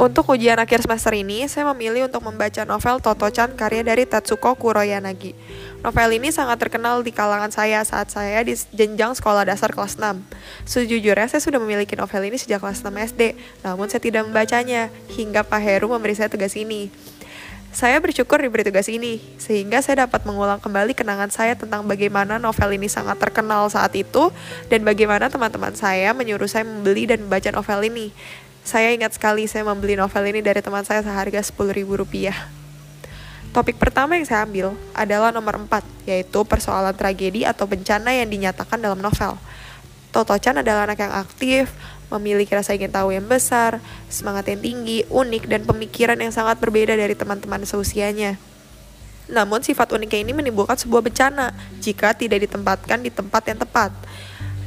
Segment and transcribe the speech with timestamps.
[0.00, 5.36] Untuk ujian akhir semester ini, saya memilih untuk membaca novel Toto-chan karya dari Tatsuko Kuroyanagi.
[5.84, 10.24] Novel ini sangat terkenal di kalangan saya saat saya di jenjang sekolah dasar kelas 6.
[10.64, 15.44] Sejujurnya saya sudah memiliki novel ini sejak kelas 6 SD, namun saya tidak membacanya, hingga
[15.44, 16.88] Pak Heru memberi saya tugas ini.
[17.68, 22.72] Saya bersyukur diberi tugas ini, sehingga saya dapat mengulang kembali kenangan saya tentang bagaimana novel
[22.72, 24.32] ini sangat terkenal saat itu,
[24.72, 28.16] dan bagaimana teman-teman saya menyuruh saya membeli dan membaca novel ini.
[28.60, 32.60] Saya ingat sekali saya membeli novel ini dari teman saya seharga Rp10.000.
[33.50, 38.78] Topik pertama yang saya ambil adalah nomor 4, yaitu persoalan tragedi atau bencana yang dinyatakan
[38.78, 39.34] dalam novel.
[40.14, 41.70] Toto Chan adalah anak yang aktif,
[42.14, 46.94] memiliki rasa ingin tahu yang besar, semangat yang tinggi, unik, dan pemikiran yang sangat berbeda
[46.94, 48.38] dari teman-teman seusianya.
[49.30, 53.94] Namun sifat uniknya ini menimbulkan sebuah bencana jika tidak ditempatkan di tempat yang tepat.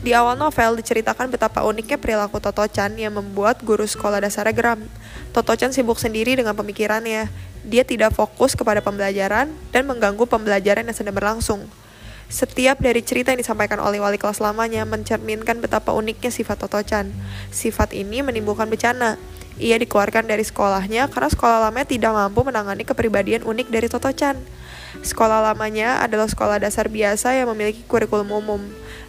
[0.04, 4.84] Di awal novel diceritakan betapa uniknya perilaku Toto Chan yang membuat guru sekolah dasar geram.
[5.32, 7.32] Toto Chan sibuk sendiri dengan pemikirannya.
[7.64, 11.72] Dia tidak fokus kepada pembelajaran dan mengganggu pembelajaran yang sedang berlangsung.
[12.28, 17.08] Setiap dari cerita yang disampaikan oleh wali kelas lamanya mencerminkan betapa uniknya sifat Toto Chan.
[17.56, 19.16] Sifat ini menimbulkan bencana.
[19.56, 24.36] Ia dikeluarkan dari sekolahnya karena sekolah lamanya tidak mampu menangani kepribadian unik dari Toto Chan.
[25.02, 28.62] Sekolah lamanya adalah sekolah dasar biasa yang memiliki kurikulum umum.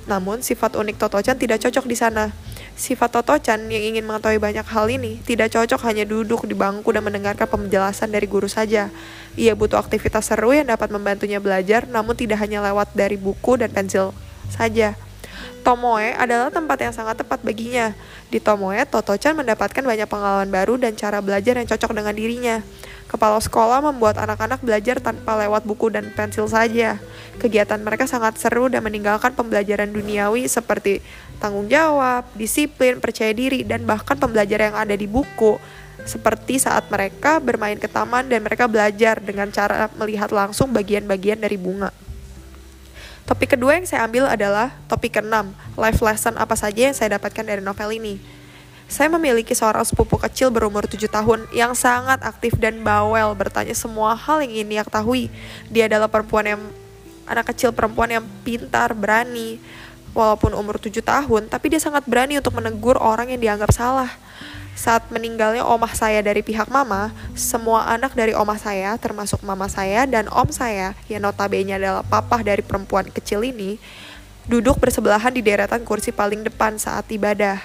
[0.08, 2.32] Namun, sifat unik Toto-chan tidak cocok di sana.
[2.74, 7.04] Sifat Toto-chan yang ingin mengetahui banyak hal ini tidak cocok hanya duduk di bangku dan
[7.04, 8.88] mendengarkan penjelasan dari guru saja.
[9.36, 13.68] Ia butuh aktivitas seru yang dapat membantunya belajar, namun tidak hanya lewat dari buku dan
[13.70, 14.16] pensil
[14.48, 14.96] saja.
[15.64, 17.96] Tomoe adalah tempat yang sangat tepat baginya.
[18.28, 22.56] Di Tomoe, Toto-chan mendapatkan banyak pengalaman baru dan cara belajar yang cocok dengan dirinya.
[23.14, 26.98] Kepala sekolah membuat anak-anak belajar tanpa lewat buku dan pensil saja.
[27.38, 30.98] Kegiatan mereka sangat seru dan meninggalkan pembelajaran duniawi seperti
[31.38, 35.62] tanggung jawab, disiplin, percaya diri, dan bahkan pembelajaran yang ada di buku.
[36.02, 41.54] Seperti saat mereka bermain ke taman dan mereka belajar dengan cara melihat langsung bagian-bagian dari
[41.54, 41.94] bunga.
[43.30, 47.46] Topik kedua yang saya ambil adalah topik keenam, life lesson apa saja yang saya dapatkan
[47.46, 48.18] dari novel ini.
[48.84, 54.12] Saya memiliki seorang sepupu kecil berumur 7 tahun yang sangat aktif dan bawel bertanya semua
[54.12, 55.32] hal yang ingin dia ketahui.
[55.72, 56.60] Dia adalah perempuan yang
[57.24, 59.56] anak kecil perempuan yang pintar, berani.
[60.14, 64.14] Walaupun umur 7 tahun, tapi dia sangat berani untuk menegur orang yang dianggap salah.
[64.78, 70.06] Saat meninggalnya omah saya dari pihak mama, semua anak dari omah saya, termasuk mama saya
[70.06, 73.74] dan om saya, yang notabene adalah papa dari perempuan kecil ini,
[74.46, 77.58] duduk bersebelahan di deretan kursi paling depan saat ibadah.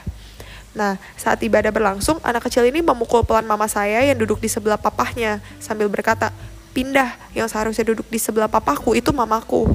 [0.78, 4.78] Nah, saat ibadah berlangsung, anak kecil ini memukul pelan mama saya yang duduk di sebelah
[4.78, 6.30] papahnya sambil berkata,
[6.78, 9.74] pindah, yang seharusnya duduk di sebelah papaku itu mamaku.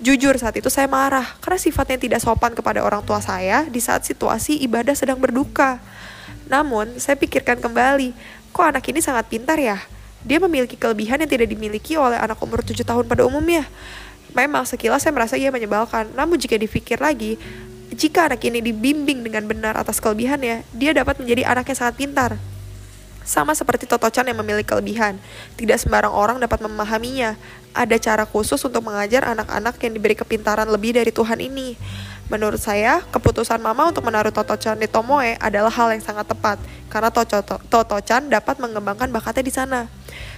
[0.00, 4.00] Jujur saat itu saya marah karena sifatnya tidak sopan kepada orang tua saya di saat
[4.02, 5.78] situasi ibadah sedang berduka.
[6.50, 8.10] Namun, saya pikirkan kembali,
[8.50, 9.78] kok anak ini sangat pintar ya?
[10.26, 13.62] Dia memiliki kelebihan yang tidak dimiliki oleh anak umur 7 tahun pada umumnya.
[14.34, 17.40] Memang sekilas saya merasa ia menyebalkan, namun jika dipikir lagi,
[17.90, 22.30] jika anak ini dibimbing dengan benar atas kelebihannya, dia dapat menjadi anak yang sangat pintar.
[23.26, 25.18] Sama seperti Toto-chan yang memiliki kelebihan,
[25.54, 27.38] tidak sembarang orang dapat memahaminya.
[27.70, 31.78] Ada cara khusus untuk mengajar anak-anak yang diberi kepintaran lebih dari Tuhan ini.
[32.26, 36.58] Menurut saya, keputusan mama untuk menaruh Toto-chan di Tomoe adalah hal yang sangat tepat,
[36.90, 39.80] karena Toto-chan dapat mengembangkan bakatnya di sana.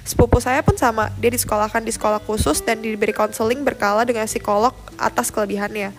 [0.05, 4.73] Sepupu saya pun sama, dia disekolahkan di sekolah khusus dan diberi konseling berkala dengan psikolog
[4.97, 5.93] atas kelebihannya.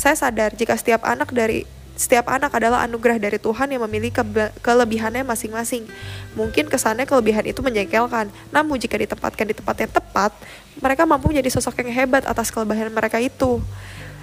[0.00, 4.16] Saya sadar jika setiap anak dari setiap anak adalah anugerah dari Tuhan yang memiliki
[4.64, 5.84] kelebihannya masing-masing.
[6.32, 10.32] Mungkin kesannya kelebihan itu menjengkelkan, namun jika ditempatkan di tempat yang tepat,
[10.80, 13.60] mereka mampu menjadi sosok yang hebat atas kelebihan mereka itu.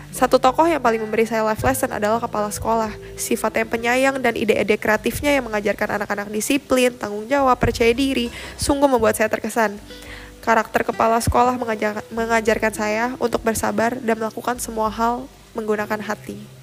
[0.10, 2.90] Satu tokoh yang paling memberi saya life lesson adalah kepala sekolah.
[3.14, 8.90] Sifat yang penyayang dan ide-ide kreatifnya yang mengajarkan anak-anak disiplin, tanggung jawab, percaya diri, sungguh
[8.90, 9.78] membuat saya terkesan.
[10.42, 16.57] Karakter kepala sekolah mengajar, mengajarkan saya untuk bersabar dan melakukan semua hal menggunakan hati.